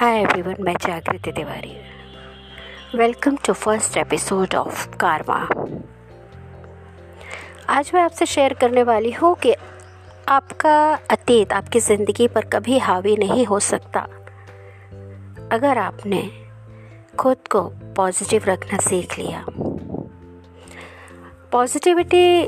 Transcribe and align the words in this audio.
Hi 0.00 0.26
everyone, 0.26 0.60
मैं 0.60 0.74
Jagriti 0.74 1.32
Tiwari. 1.32 1.76
Welcome 2.98 3.36
to 3.36 3.52
first 3.52 3.96
episode 3.96 4.54
of 4.54 4.96
Karwa 4.96 5.48
आज 7.68 7.90
मैं 7.94 8.02
आपसे 8.02 8.26
शेयर 8.26 8.52
करने 8.52 8.82
वाली 8.82 9.10
हूँ 9.10 9.34
कि 9.34 9.54
आपका 10.28 10.94
अतीत 11.10 11.52
आपकी 11.52 11.80
ज़िंदगी 11.80 12.28
पर 12.28 12.44
कभी 12.44 12.78
हावी 12.78 13.16
नहीं 13.16 13.46
हो 13.46 13.60
सकता। 13.60 14.00
अगर 15.52 15.78
आपने 15.78 16.30
खुद 17.18 17.36
को 17.50 17.62
पॉजिटिव 17.96 18.44
रखना 18.44 18.78
सीख 18.78 19.18
लिया। 19.18 19.44
पॉजिटिविटी 21.52 22.40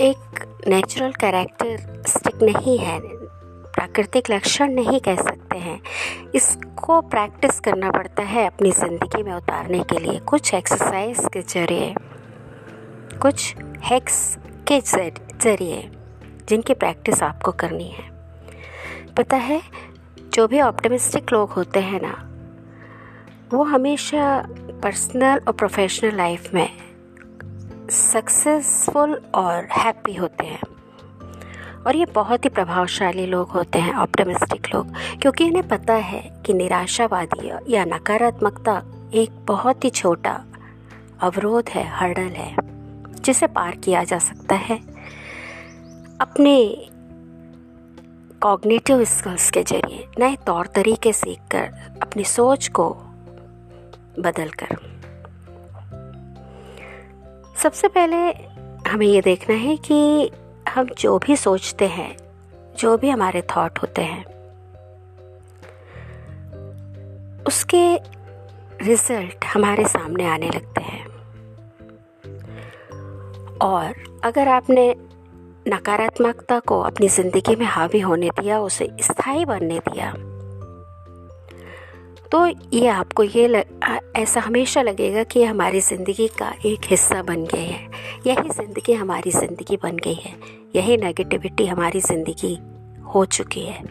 एक 0.00 0.44
नेचुरल 0.68 1.12
कैरेक्टरिस्टिक 1.12 2.42
नहीं 2.42 2.78
है। 2.78 3.21
प्राकृतिक 3.74 4.30
लक्षण 4.30 4.72
नहीं 4.72 5.00
कह 5.00 5.16
सकते 5.16 5.58
हैं। 5.58 5.80
इसको 6.34 7.00
प्रैक्टिस 7.00 7.60
करना 7.60 7.90
पड़ता 7.90 8.22
है 8.22 8.46
अपनी 8.46 8.70
ज़िंदगी 8.72 9.22
में 9.22 9.32
उतारने 9.32 9.82
के 9.82 9.98
लिए। 9.98 10.18
कुछ 10.20 10.54
एक्सरसाइज 10.54 11.20
के 11.32 11.42
ज़रिए, 11.42 11.94
कुछ 13.22 13.54
हैक्स 13.84 14.36
के 14.68 14.80
ज़रिए 14.80 15.90
जिनकी 16.48 16.74
प्रैक्टिस 16.74 17.22
आपको 17.22 17.52
करनी 17.52 17.88
है। 17.88 18.10
पता 19.16 19.36
है, 19.36 19.60
जो 20.34 20.46
भी 20.48 20.60
ऑप्टिमिस्टिक 20.60 21.32
लोग 21.32 21.50
होते 21.50 21.80
हैं 21.80 22.00
ना, 22.02 22.14
वो 23.52 23.62
हमेशा 23.64 24.44
पर्सनल 24.82 25.40
और 25.48 25.52
प्रोफेशनल 25.52 26.16
लाइफ 26.16 26.52
में 26.54 26.68
सक्सेसफुल 27.90 29.14
और 29.34 29.68
हैप्पी 29.72 30.14
होते 30.14 30.46
हैं। 30.46 30.60
और 31.86 31.96
ये 31.96 32.04
बहुत 32.04 32.44
ही 32.44 32.50
प्रभावशाली 32.50 33.26
लोग 33.26 33.50
होते 33.50 33.78
हैं 33.78 33.94
ऑप्टिमिस्टिक 33.94 34.74
लोग, 34.74 34.92
क्योंकि 35.22 35.44
इन्हें 35.44 35.68
पता 35.68 35.94
है 35.94 36.42
कि 36.46 36.52
निराशावादी 36.52 37.74
या 37.74 37.84
नकारात्मकता 37.84 38.82
एक 39.14 39.30
बहुत 39.46 39.84
ही 39.84 39.90
छोटा 39.90 40.44
अवरोध 41.20 41.68
है, 41.68 41.84
हर्डल 41.88 42.32
है, 42.32 42.56
जिसे 43.22 43.46
पार 43.46 43.76
किया 43.76 44.04
जा 44.04 44.18
सकता 44.18 44.54
है। 44.54 44.78
अपने 46.20 46.88
कॉग्निटिव 48.42 49.04
स्किल्स 49.04 49.50
के 49.50 49.62
ज़रिए, 49.62 50.06
नए 50.18 50.36
तौर 50.46 50.66
तरीके 50.66 51.12
सीख 51.12 51.40
कर 51.50 51.98
अपनी 52.02 52.24
सोच 52.24 52.68
को 52.68 52.88
बदल 54.18 54.48
कर 54.48 54.76
सबसे 57.56 57.88
पहले 57.88 58.16
हमें 58.90 59.06
ये 59.06 59.20
देखना 59.20 59.54
है 59.54 59.76
कि 59.76 60.30
हम 60.68 60.86
जो 60.98 61.18
भी 61.18 61.36
सोचते 61.36 61.86
हैं, 61.86 62.16
जो 62.78 62.96
भी 62.96 63.10
हमारे 63.10 63.42
थॉट 63.42 63.78
होते 63.78 64.02
हैं, 64.02 64.24
उसके 67.44 67.96
रिज़ल्ट 68.84 69.44
हमारे 69.44 69.84
सामने 69.84 70.26
आने 70.26 70.50
लगते 70.50 70.80
हैं। 70.80 71.06
और 73.58 74.20
अगर 74.24 74.48
आपने 74.48 74.94
नकारात्मकता 75.68 76.58
को 76.58 76.80
अपनी 76.80 77.08
ज़िंदगी 77.08 77.56
में 77.56 77.66
हावी 77.66 78.00
होने 78.00 78.28
दिया, 78.28 78.60
उसे 78.60 78.90
स्थायी 79.00 79.44
बनने 79.44 79.78
दिया 79.78 80.14
तो 82.32 82.46
ये 82.46 82.86
आपको 82.86 83.22
ये 83.22 83.46
लग, 83.48 83.64
ऐसा 84.16 84.40
हमेशा 84.40 84.82
लगेगा 84.82 85.22
कि 85.22 85.44
हमारी 85.44 85.80
ज़िंदगी 85.80 86.28
का 86.28 86.52
एक 86.66 86.80
हिस्सा 86.84 87.22
बन 87.22 87.44
गए 87.44 87.66
है। 87.66 87.90
यही 88.26 88.50
ज़िंदगी 88.50 88.92
हमारी 88.92 89.30
ज़िंदगी 89.30 89.76
बन 89.76 89.96
गई 89.96 90.14
है। 90.14 90.34
यही 90.76 90.96
नेगेटिविटी 90.96 91.66
हमारी 91.66 92.00
ज़िंदगी 92.00 92.58
हो 93.14 93.24
चुकी 93.24 93.60
है। 93.60 93.84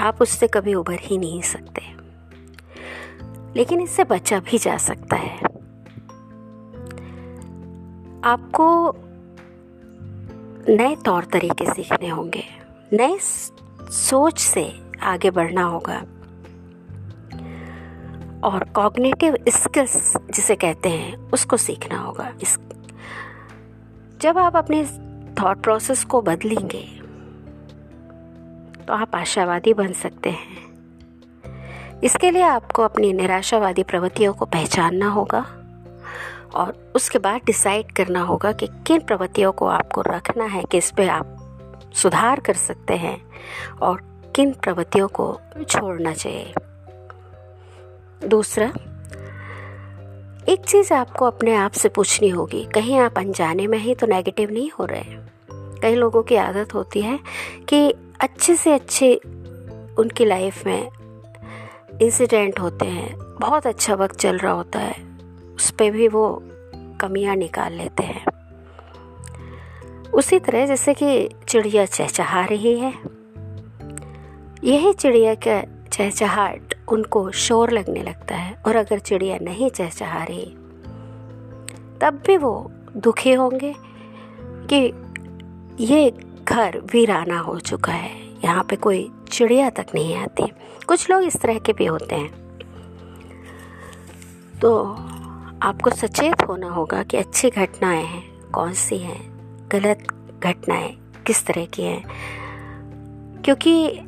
आप 0.00 0.22
उससे 0.22 0.46
कभी 0.46 0.74
उभर 0.74 0.98
ही 1.00 1.18
नहीं 1.18 1.42
सकते। 1.42 1.82
लेकिन 3.56 3.80
इससे 3.80 4.04
बचा 4.04 4.40
भी 4.40 4.58
जा 4.58 4.76
सकता 4.76 5.16
है। 5.16 5.36
आपको 8.24 8.96
नए 10.68 10.96
तौर 10.96 11.24
तरीके 11.24 11.72
सीखने 11.74 12.08
होंगे। 12.08 12.44
नए 12.92 13.18
सोच 13.90 14.38
से 14.38 14.72
आगे 15.02 15.30
बढ़ना 15.30 15.62
होगा। 15.62 16.04
और 18.44 18.64
कॉग्निटिव 18.74 19.36
स्किल्स 19.48 20.12
जिसे 20.30 20.54
कहते 20.56 20.88
हैं, 20.88 21.16
उसको 21.30 21.56
सीखना 21.56 21.98
होगा। 21.98 22.32
इस, 22.42 22.58
जब 24.20 24.38
आप 24.38 24.56
अपने 24.56 24.84
थॉट 25.42 25.62
प्रोसेस 25.62 26.04
को 26.04 26.20
बदलेंगे 26.22 26.82
तो 28.86 28.92
आप 28.92 29.14
आशावादी 29.14 29.74
बन 29.74 29.92
सकते 29.92 30.30
हैं। 30.30 30.64
इसके 32.00 32.30
लिए 32.30 32.42
आपको 32.42 32.82
अपनी 32.82 33.12
निराशावादी 33.12 33.82
प्रवृत्तियों 33.82 34.32
को 34.34 34.44
पहचानना 34.44 35.08
होगा 35.08 35.40
और 36.54 36.92
उसके 36.96 37.18
बाद 37.18 37.40
डिसाइड 37.46 37.92
करना 37.92 38.22
होगा 38.22 38.52
कि 38.52 38.68
किन 38.86 39.00
प्रवृत्तियों 39.00 39.52
को 39.52 39.66
आपको 39.66 40.02
रखना 40.02 40.44
है, 40.44 40.62
किस 40.70 40.90
पे 40.90 41.08
आप 41.08 41.36
सुधार 41.94 42.40
कर 42.40 42.54
सकते 42.54 42.96
हैं 42.96 43.20
और 43.82 44.00
किन 44.36 44.52
प्रवृत्तियों 44.52 45.08
को 45.08 45.38
छोड़ना 45.68 46.12
चाहिए। 46.12 46.54
दूसरा, 48.20 48.66
एक 50.48 50.64
चीज़ 50.68 50.92
आपको 50.94 51.24
अपने 51.24 51.54
आप 51.54 51.72
से 51.72 51.88
पूछनी 51.88 52.28
होगी, 52.28 52.64
कहीं 52.74 52.98
आप 52.98 53.18
अनजाने 53.18 53.66
में 53.66 53.78
ही 53.78 53.94
तो 53.94 54.06
नेगेटिव 54.06 54.50
नहीं 54.50 54.70
हो 54.70 54.84
रहे 54.84 55.24
कई 55.80 55.94
लोगों 55.94 56.22
की 56.22 56.36
आदत 56.36 56.74
होती 56.74 57.00
है 57.02 57.18
कि 57.68 57.88
अच्छे 58.20 58.56
से 58.56 58.72
अच्छे 58.72 59.14
उनकी 59.98 60.24
लाइफ 60.24 60.66
में 60.66 60.88
इंसिडेंट 62.02 62.60
होते 62.60 62.86
हैं, 62.86 63.16
बहुत 63.40 63.66
अच्छा 63.66 63.94
वक्त 63.94 64.16
चल 64.16 64.38
रहा 64.38 64.52
होता 64.52 64.78
है, 64.78 64.94
उस 65.56 65.70
पर 65.70 65.90
भी 65.90 66.08
वो 66.08 66.42
कमियाँ 67.00 67.36
निकाल 67.36 67.72
लेते 67.72 68.02
हैं। 68.02 68.24
उसी 70.10 70.38
तरह 70.38 70.66
जैसे 70.66 70.94
कि 70.94 71.28
चिड़िया 71.48 71.84
चहचहा 71.86 72.44
रही 72.44 72.78
है, 72.78 72.92
यही 74.64 74.92
चिड़िया 74.92 75.34
का 75.46 75.62
चहचहाट 75.96 76.74
उनको 76.88 77.30
शोर 77.30 77.70
लगने 77.70 78.02
लगता 78.02 78.36
है 78.36 78.62
और 78.66 78.76
अगर 78.76 78.98
चिड़िया 78.98 79.38
नहीं 79.42 79.70
चहचहा 79.70 80.24
रही, 80.24 80.46
तब 82.00 82.22
भी 82.26 82.36
वो 82.36 82.72
दुखी 82.96 83.32
होंगे 83.32 83.74
कि 84.72 84.92
ये 85.84 86.14
घर 86.48 86.78
वीराना 86.78 87.38
हो 87.38 87.58
चुका 87.58 87.92
है। 87.92 88.32
यहाँ 88.44 88.64
पे 88.64 88.76
कोई 88.76 89.12
चिड़िया 89.28 89.70
तक 89.70 89.86
नहीं 89.94 90.16
आती। 90.16 90.52
कुछ 90.86 91.10
लोग 91.10 91.22
इस 91.22 91.36
तरह 91.36 91.58
के 91.58 91.72
भी 91.72 91.86
होते 91.86 92.14
हैं। 92.14 92.58
तो 94.62 94.84
आपको 95.62 95.90
सचेत 95.90 96.42
होना 96.48 96.68
होगा 96.68 97.02
कि 97.02 97.16
अच्छी 97.16 97.50
घटनाएँ 97.50 98.04
हैं। 98.04 98.50
कौन 98.50 98.72
सी 98.72 98.98
हैं? 98.98 99.36
गलत 99.68 100.06
घटनाएँ 100.44 101.12
किस 101.26 101.46
तरह 101.46 101.64
की 101.64 101.82
हैं? 101.82 102.04
क्योंकि 103.42 104.00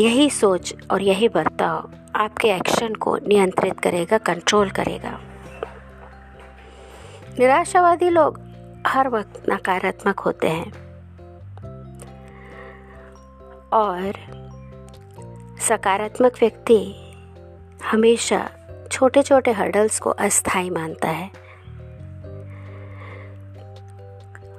यही 0.00 0.30
सोच 0.30 0.74
और 0.90 1.02
यही 1.02 1.28
बर्ताव 1.28 1.90
आपके 2.16 2.48
एक्शन 2.48 2.94
को 2.94 3.16
नियंत्रित 3.16 3.80
करेगा 3.80 4.18
कंट्रोल 4.18 4.70
करेगा। 4.70 5.20
निराशावादी 7.38 8.08
लोग 8.08 8.40
हर 8.86 9.08
वक्त 9.08 9.42
नकारात्मक 9.48 10.20
होते 10.20 10.48
हैं। 10.48 10.72
और 13.72 14.12
सकारात्मक 15.60 16.32
व्यक्ति 16.40 17.12
हमेशा 17.84 18.50
छोटे 18.92 19.22
छोटे 19.22 19.52
हर्डल्स 19.52 19.98
को 19.98 20.10
अस्थाई 20.10 20.70
मानता 20.70 21.08
है। 21.08 21.30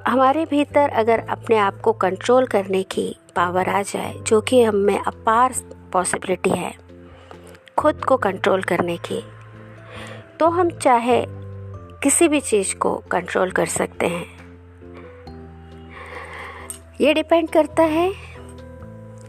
हमारे 0.07 0.45
भीतर 0.45 0.89
अगर 0.89 1.19
अपने 1.19 1.57
आप 1.57 1.81
को 1.81 1.93
कंट्रोल 1.93 2.45
करने 2.45 2.83
की 2.83 3.19
पावर 3.35 3.69
आ 3.69 3.81
जाए, 3.81 4.13
जो 4.13 4.41
कि 4.41 4.63
हम 4.63 4.75
में 4.75 4.99
अपार 4.99 5.53
पॉसिबिलिटी 5.93 6.49
है, 6.49 6.75
खुद 7.77 8.05
को 8.05 8.17
कंट्रोल 8.17 8.63
करने 8.63 8.97
की। 8.97 9.23
तो 10.39 10.49
हम 10.49 10.69
चाहे 10.69 11.25
किसी 12.03 12.27
भी 12.27 12.39
चीज़ 12.39 12.75
को 12.75 13.03
कंट्रोल 13.11 13.51
कर 13.51 13.65
सकते 13.65 14.07
हैं। 14.07 14.25
ये 17.01 17.13
डिपेंड 17.13 17.49
करता 17.49 17.83
है 17.83 18.13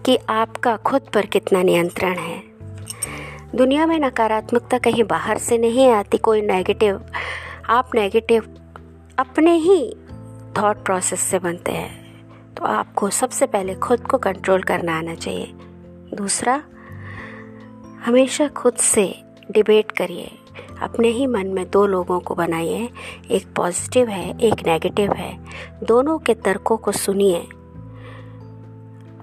कि 0.04 0.18
आपका 0.28 0.76
खुद 0.76 1.02
पर 1.14 1.26
कितना 1.26 1.62
नियंत्रण 1.62 2.18
है। 2.18 2.42
दुनिया 3.54 3.86
में 3.86 3.98
नकारात्मकता 3.98 4.78
कहीं 4.78 5.04
बाहर 5.04 5.38
से 5.38 5.58
नहीं 5.58 5.90
आती, 5.90 6.18
कोई 6.18 6.42
नेगेटिव 6.42 7.06
आप 7.68 7.90
नेगेटिव 7.94 8.42
अपने 9.18 9.54
ही 9.54 9.96
थॉट 10.58 10.84
प्रोसेस 10.84 11.20
से 11.20 11.38
बनते 11.38 11.72
हैं। 11.72 12.05
तो 12.56 12.64
आपको 12.64 13.10
सबसे 13.10 13.46
पहले 13.46 13.74
खुद 13.74 14.00
को 14.00 14.18
कंट्रोल 14.18 14.62
करना 14.62 14.98
आना 14.98 15.14
चाहिए। 15.14 15.52
दूसरा, 16.14 16.62
हमेशा 18.04 18.48
खुद 18.48 18.74
से 18.74 19.22
डिबेट 19.50 19.92
करिए। 19.92 20.30
अपने 20.82 21.08
ही 21.08 21.26
मन 21.26 21.46
में 21.46 21.70
दो 21.70 21.86
लोगों 21.86 22.20
को 22.20 22.34
बनाइए। 22.34 22.88
एक 23.30 23.46
पॉजिटिव 23.56 24.08
है, 24.08 24.38
एक 24.40 24.66
नेगेटिव 24.66 25.12
है। 25.12 25.38
दोनों 25.84 26.18
के 26.18 26.34
तर्कों 26.34 26.76
को 26.76 26.92
सुनिए। 26.92 27.46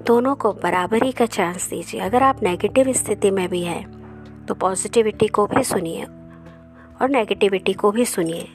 दोनों 0.03 0.35
को 0.35 0.53
बराबरी 0.53 1.11
का 1.11 1.25
चांस 1.25 1.69
दीजिए। 1.69 2.01
अगर 2.01 2.23
आप 2.23 2.43
नेगेटिव 2.43 2.93
स्थिति 2.93 3.31
में 3.31 3.49
भी 3.49 3.63
हैं 3.63 4.03
तो 4.45 4.53
पॉजिटिविटी 4.53 5.27
को 5.27 5.45
भी 5.45 5.63
सुनिए 5.63 6.03
और 7.01 7.09
नेगेटिविटी 7.09 7.73
को 7.73 7.91
भी 7.91 8.05
सुनिए। 8.05 8.47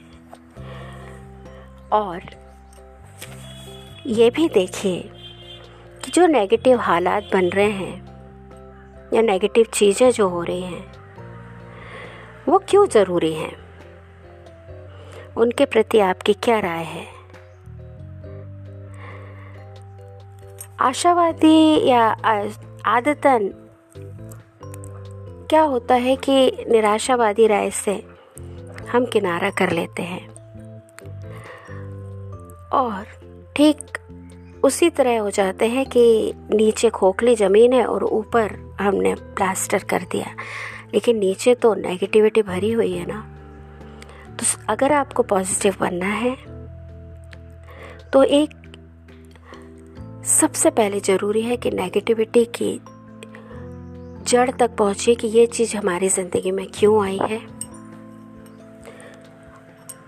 और 1.91 2.38
ये 4.09 4.29
भी 4.29 4.49
देखिए 4.49 5.09
कि 6.05 6.11
जो 6.11 6.27
नेगेटिव 6.27 6.79
हालात 6.79 7.23
बन 7.33 7.45
रहे 7.49 7.69
हैं, 7.69 8.05
या 9.13 9.21
नेगेटिव 9.21 9.65
चीज़ें 9.73 10.11
जो 10.11 10.29
हो 10.29 10.43
रही 10.43 10.61
हैं, 10.61 10.93
वो 12.49 12.59
क्यों 12.59 12.87
ज़रूरी 12.87 13.33
हैं? 13.33 13.55
उनके 15.37 15.65
प्रति 15.65 15.99
आपकी 15.99 16.33
क्या 16.33 16.59
राय 16.59 16.83
है? 16.83 17.05
आशावादी 20.79 21.87
या 21.87 22.15
आदतन 22.85 23.53
क्या 25.49 25.61
होता 25.61 25.95
है 25.95 26.15
कि 26.15 26.65
निराशावादी 26.69 27.47
राय 27.47 27.71
से 27.71 28.03
हम 28.91 29.05
किनारा 29.05 29.49
कर 29.49 29.69
लेते 29.69 30.03
हैं? 30.03 30.29
और 32.69 33.19
ठीक 33.55 33.98
उसी 34.63 34.89
तरह 34.89 35.19
हो 35.19 35.29
जाते 35.29 35.67
हैं 35.67 35.85
कि 35.85 36.33
नीचे 36.53 36.89
खोखली 36.89 37.35
ज़मीन 37.35 37.73
है 37.73 37.85
और 37.85 38.03
ऊपर 38.03 38.55
हमने 38.81 39.13
प्लास्टर 39.15 39.83
कर 39.83 40.03
दिया। 40.11 40.33
लेकिन 40.93 41.17
नीचे 41.17 41.55
तो 41.55 41.73
नेगेटिविटी 41.75 42.41
भरी 42.41 42.71
हुई 42.71 42.91
है 42.93 43.05
ना। 43.05 43.21
तो 44.31 44.45
अगर 44.69 44.91
आपको 44.91 45.23
पॉजिटिव 45.23 45.75
बनना 45.79 46.05
है 46.05 46.35
तो 48.13 48.23
एक 48.23 48.49
सबसे 50.29 50.69
पहले 50.69 50.99
ज़रूरी 50.99 51.41
है 51.41 51.57
कि 51.57 51.71
नेगेटिविटी 51.71 52.45
की 52.55 52.79
जड़ 54.27 54.49
तक 54.51 54.75
पहुँचे 54.75 55.15
कि 55.15 55.27
ये 55.27 55.45
चीज़ 55.45 55.75
हमारी 55.77 56.09
ज़िंदगी 56.09 56.51
में 56.51 56.65
क्यों 56.73 57.03
आई 57.03 57.19
है। 57.21 57.41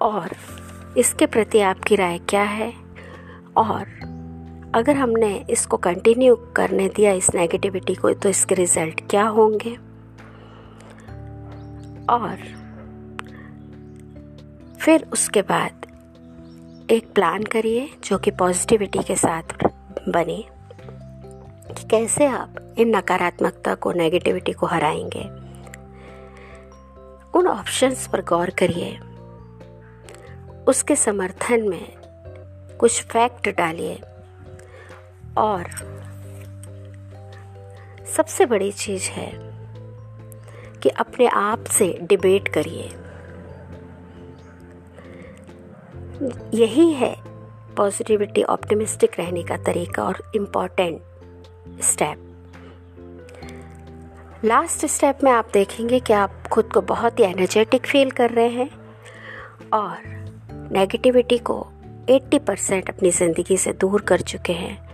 और 0.01 0.35
इसके 0.97 1.25
प्रति 1.25 1.59
आपकी 1.61 1.95
राय 1.95 2.19
क्या 2.19 2.43
है? 2.43 2.73
और 3.57 3.87
अगर 4.75 4.95
हमने 4.95 5.45
इसको 5.49 5.77
कंटिन्यू 5.77 6.35
करने 6.35 6.89
दिया 6.89 7.11
इस 7.11 7.35
नेगेटिविटी 7.35 7.95
को 7.95 8.13
तो 8.13 8.29
इसके 8.29 8.55
रिज़ल्ट 8.55 9.09
क्या 9.09 9.23
होंगे? 9.23 9.75
और 12.09 12.37
फिर 14.79 15.09
उसके 15.13 15.41
बाद 15.41 15.85
एक 16.91 17.13
प्लान 17.13 17.43
करिए 17.43 17.89
जो 18.03 18.17
कि 18.17 18.31
पॉजिटिविटी 18.31 18.99
के 18.99 19.15
साथ 19.15 19.43
बने 20.09 20.45
कि 21.73 21.87
कैसे 21.87 22.25
आप 22.25 22.75
इन 22.77 22.95
नकारात्मकता 22.95 23.75
को 23.75 23.91
नेगेटिविटी 23.91 24.51
को 24.51 24.65
हराएँगे। 24.65 25.23
उन 27.39 27.47
ऑप्शंस 27.47 28.07
पर 28.07 28.21
गौर 28.21 28.49
करिए। 28.49 28.99
उसके 30.67 30.95
समर्थन 30.95 31.69
में 31.69 31.93
कुछ 32.79 33.03
फैक्ट 33.03 33.49
डालिए। 33.57 34.01
और 35.37 35.67
सबसे 38.15 38.45
बड़ी 38.45 38.71
चीज़ 38.71 39.09
है 39.09 39.31
कि 40.83 40.89
अपने 40.89 41.27
आप 41.27 41.63
से 41.63 41.99
डिबेट 42.01 42.47
करिए। 42.47 42.89
यही 46.53 46.93
है 46.93 47.15
पॉजिटिविटी 47.77 48.43
ऑप्टिमिस्टिक 48.43 49.19
रहने 49.19 49.43
का 49.43 49.57
तरीका 49.57 50.03
और 50.03 50.31
इंपॉर्टेंट 50.35 51.01
स्टेप 51.81 52.27
लास्ट 54.45 54.85
स्टेप 54.85 55.19
में 55.23 55.31
आप 55.31 55.49
देखेंगे 55.53 55.99
कि 55.99 56.13
आप 56.13 56.43
खुद 56.51 56.73
को 56.73 56.81
बहुत 56.81 57.19
ही 57.19 57.23
एनर्जेटिक 57.23 57.85
फील 57.85 58.11
कर 58.11 58.29
रहे 58.29 58.49
हैं 58.49 58.69
और 59.73 59.97
नेगेटिविटी 60.71 61.37
को 61.37 61.67
80 62.09 62.39
परसेंट 62.39 62.89
अपनी 62.89 63.11
ज़िंदगी 63.11 63.57
से 63.57 63.73
दूर 63.73 64.01
कर 64.01 64.21
चुके 64.21 64.53
हैं। 64.53 64.90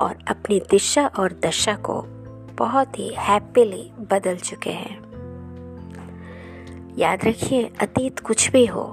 और 0.00 0.18
अपनी 0.28 0.58
दिशा 0.60 1.06
और 1.18 1.32
दशा 1.44 1.74
को 1.76 2.02
बहुत 2.58 2.98
ही 2.98 3.08
हैप्पीली 3.18 3.90
बदल 4.10 4.36
चुके 4.36 4.70
हैं। 4.70 5.04
याद 6.98 7.24
रखिए, 7.24 7.70
अतीत 7.80 8.18
कुछ 8.18 8.50
भी 8.50 8.64
हो, 8.66 8.86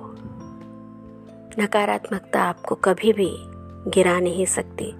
नकारात्मकता 1.59 2.43
आपको 2.43 2.75
कभी 2.75 3.13
भी 3.13 3.29
गिरा 3.91 4.19
नहीं 4.19 4.45
सकती, 4.45 4.91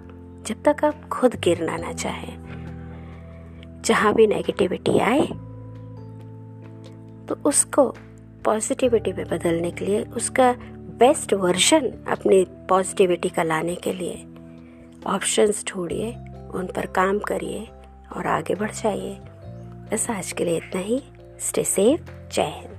जब 0.48 0.64
तक 0.66 0.84
आप 0.86 1.08
खुद 1.10 1.36
गिरना 1.36 1.78
ना 1.78 1.94
चाहें। 1.94 3.82
जहाँ 3.86 4.14
भी 4.14 4.28
नेगेटिविटी 4.28 5.00
आए 5.00 5.26
तो 7.28 7.36
उसको 7.46 7.88
पॉजिटिविटी 8.46 9.14
में 9.14 9.26
बदलने 9.28 9.72
के 9.72 9.86
लिए, 9.86 10.04
उसका 10.04 10.52
बेस्ट 11.00 11.34
वर्जन 11.34 11.90
अपनी 12.08 12.44
पॉजिटिविटी 12.70 13.30
का 13.30 13.44
लाने 13.44 13.76
के 13.76 13.94
लिए 13.94 14.26
ऑप्शंस 15.08 15.66
ढूंढिए, 15.68 16.12
उन 16.54 16.70
पर 16.76 16.86
काम 16.86 17.20
करिए 17.20 17.68
और 18.16 18.28
आगे 18.28 18.56
बढ़ 18.56 18.72
जाइए। 18.72 19.16
बस 19.92 20.10
आज 20.10 20.32
के 20.32 20.46
लिए 20.46 20.58
इतना 20.58 20.82
ही। 20.82 21.04
स्टे 21.40 21.64
सेफ़ 21.64 22.30
जय 22.32 22.42
हिंद 22.42 22.73